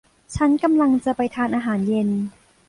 [0.35, 2.09] ฉันกำลังจะไปทานอาหารเย็น